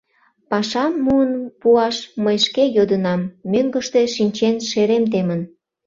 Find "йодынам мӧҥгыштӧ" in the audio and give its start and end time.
2.75-4.01